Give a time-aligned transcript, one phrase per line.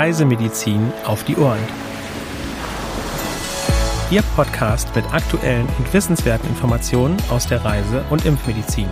[0.00, 1.62] Reisemedizin auf die Ohren.
[4.10, 8.88] Ihr Podcast mit aktuellen und wissenswerten Informationen aus der Reise- und Impfmedizin.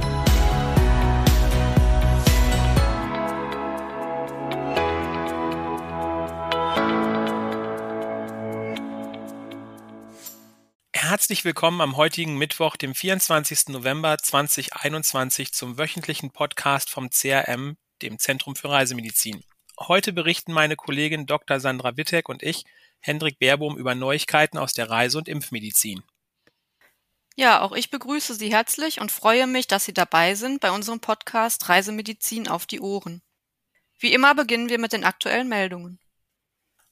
[10.93, 13.69] Herzlich willkommen am heutigen Mittwoch, dem 24.
[13.69, 19.43] November 2021 zum wöchentlichen Podcast vom CRM, dem Zentrum für Reisemedizin.
[19.79, 21.61] Heute berichten meine Kollegin Dr.
[21.61, 22.65] Sandra Wittek und ich,
[22.99, 26.03] Hendrik Baerbohm, über Neuigkeiten aus der Reise- und Impfmedizin.
[27.37, 30.99] Ja, auch ich begrüße Sie herzlich und freue mich, dass Sie dabei sind bei unserem
[30.99, 33.23] Podcast Reisemedizin auf die Ohren.
[34.01, 36.01] Wie immer beginnen wir mit den aktuellen Meldungen.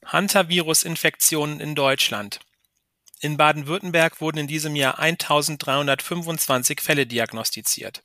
[0.05, 2.39] Hantavirus-Infektionen in Deutschland.
[3.19, 8.03] In Baden-Württemberg wurden in diesem Jahr 1325 Fälle diagnostiziert.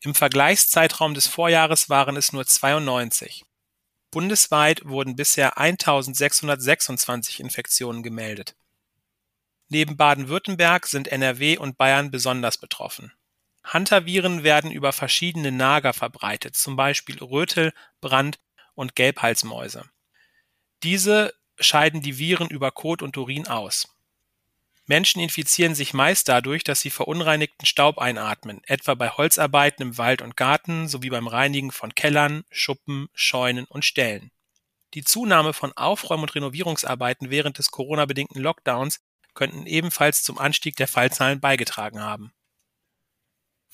[0.00, 3.44] Im Vergleichszeitraum des Vorjahres waren es nur 92.
[4.14, 8.54] Bundesweit wurden bisher 1626 Infektionen gemeldet.
[9.68, 13.12] Neben Baden-Württemberg sind NRW und Bayern besonders betroffen.
[13.64, 18.38] Hantaviren werden über verschiedene Nager verbreitet, zum Beispiel Rötel, Brand
[18.76, 19.90] und Gelbhalsmäuse.
[20.84, 23.93] Diese scheiden die Viren über Kot und Urin aus.
[24.86, 30.20] Menschen infizieren sich meist dadurch, dass sie verunreinigten Staub einatmen, etwa bei Holzarbeiten im Wald
[30.20, 34.30] und Garten sowie beim Reinigen von Kellern, Schuppen, Scheunen und Ställen.
[34.92, 39.00] Die Zunahme von Aufräum- und Renovierungsarbeiten während des Corona-bedingten Lockdowns
[39.34, 42.32] könnten ebenfalls zum Anstieg der Fallzahlen beigetragen haben.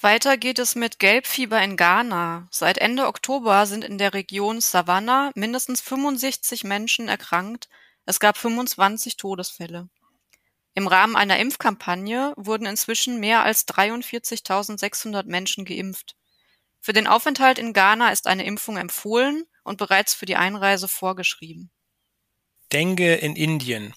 [0.00, 2.48] Weiter geht es mit Gelbfieber in Ghana.
[2.50, 7.68] Seit Ende Oktober sind in der Region Savannah mindestens 65 Menschen erkrankt.
[8.06, 9.90] Es gab 25 Todesfälle.
[10.74, 16.16] Im Rahmen einer Impfkampagne wurden inzwischen mehr als 43.600 Menschen geimpft.
[16.80, 21.70] Für den Aufenthalt in Ghana ist eine Impfung empfohlen und bereits für die Einreise vorgeschrieben.
[22.72, 23.94] Dengue in Indien.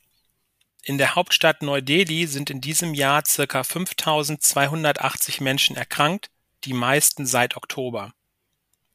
[0.82, 3.62] In der Hauptstadt Neu-Delhi sind in diesem Jahr ca.
[3.62, 6.30] 5.280 Menschen erkrankt,
[6.66, 8.14] die meisten seit Oktober.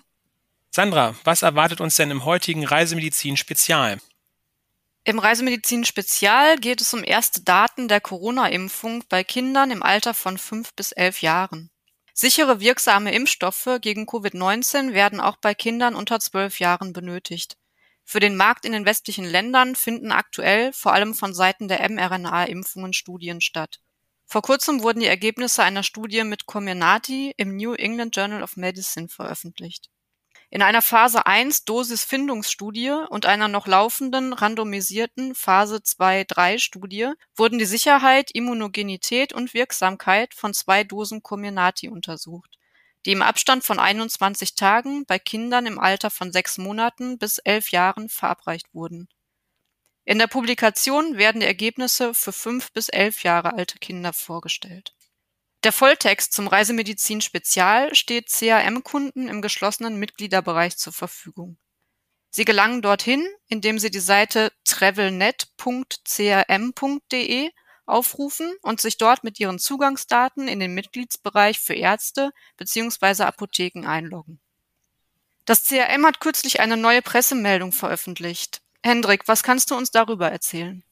[0.71, 3.99] Sandra, was erwartet uns denn im heutigen Reisemedizin Spezial?
[5.05, 10.37] Im Reisemedizin Spezial geht es um erste Daten der Corona-Impfung bei Kindern im Alter von
[10.37, 11.71] fünf bis elf Jahren.
[12.13, 17.57] Sichere wirksame Impfstoffe gegen Covid-19 werden auch bei Kindern unter zwölf Jahren benötigt.
[18.05, 22.93] Für den Markt in den westlichen Ländern finden aktuell vor allem von Seiten der mRNA-Impfungen
[22.93, 23.81] Studien statt.
[24.27, 29.09] Vor kurzem wurden die Ergebnisse einer Studie mit Comirnaty im New England Journal of Medicine
[29.09, 29.89] veröffentlicht.
[30.53, 38.33] In einer Phase 1 Dosis-Findungsstudie und einer noch laufenden randomisierten Phase 2-3-Studie wurden die Sicherheit,
[38.33, 42.59] Immunogenität und Wirksamkeit von zwei Dosen Comirnaty untersucht,
[43.07, 47.71] die im Abstand von 21 Tagen bei Kindern im Alter von sechs Monaten bis elf
[47.71, 49.09] Jahren verabreicht wurden.
[50.05, 54.97] In der Publikation werden die Ergebnisse für fünf bis elf Jahre alte Kinder vorgestellt
[55.65, 61.59] der Volltext zum Reisemedizin Spezial steht CRM-Kunden im geschlossenen Mitgliederbereich zur Verfügung.
[62.31, 67.51] Sie gelangen dorthin, indem Sie die Seite travelnet.crm.de
[67.87, 73.25] aufrufen und sich dort mit Ihren Zugangsdaten in den Mitgliedsbereich für Ärzte bzw.
[73.25, 74.39] Apotheken einloggen.
[75.45, 78.63] Das CRM hat kürzlich eine neue Pressemeldung veröffentlicht.
[78.83, 80.85] Hendrik, was kannst du uns darüber erzählen?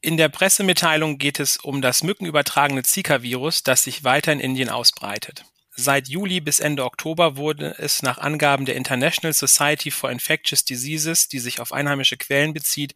[0.00, 5.44] In der Pressemitteilung geht es um das mückenübertragene Zika-Virus, das sich weiter in Indien ausbreitet.
[5.70, 11.28] Seit Juli bis Ende Oktober wurde es nach Angaben der International Society for Infectious Diseases,
[11.28, 12.94] die sich auf einheimische Quellen bezieht,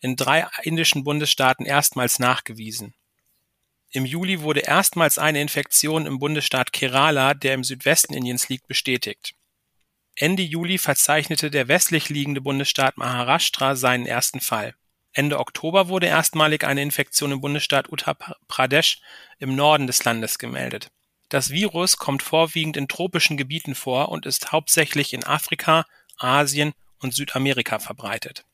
[0.00, 2.94] in drei indischen Bundesstaaten erstmals nachgewiesen.
[3.90, 9.34] Im Juli wurde erstmals eine Infektion im Bundesstaat Kerala, der im Südwesten Indiens liegt, bestätigt.
[10.14, 14.74] Ende Juli verzeichnete der westlich liegende Bundesstaat Maharashtra seinen ersten Fall.
[15.16, 18.18] Ende Oktober wurde erstmalig eine Infektion im Bundesstaat Uttar
[18.48, 19.00] Pradesh
[19.38, 20.90] im Norden des Landes gemeldet.
[21.30, 25.86] Das Virus kommt vorwiegend in tropischen Gebieten vor und ist hauptsächlich in Afrika,
[26.18, 28.44] Asien und Südamerika verbreitet.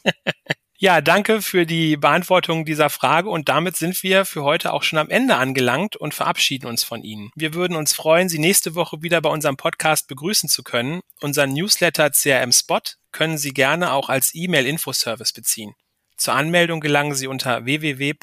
[0.79, 4.99] Ja, danke für die Beantwortung dieser Frage und damit sind wir für heute auch schon
[4.99, 7.31] am Ende angelangt und verabschieden uns von Ihnen.
[7.35, 11.01] Wir würden uns freuen, Sie nächste Woche wieder bei unserem Podcast begrüßen zu können.
[11.19, 12.81] Unseren Newsletter CRM Spot
[13.11, 15.73] können Sie gerne auch als E-Mail-Infoservice beziehen.
[16.15, 18.19] Zur Anmeldung gelangen Sie unter www.crm.de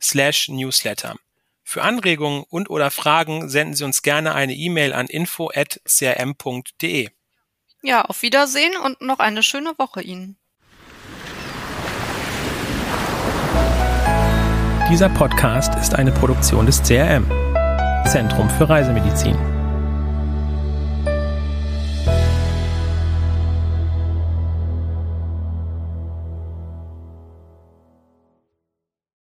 [0.00, 1.14] slash newsletter.
[1.66, 7.08] Für Anregungen und/oder Fragen senden Sie uns gerne eine E-Mail an info@crm.de.
[7.82, 10.36] Ja, auf Wiedersehen und noch eine schöne Woche Ihnen.
[14.90, 17.26] Dieser Podcast ist eine Produktion des CRM,
[18.06, 19.53] Zentrum für Reisemedizin.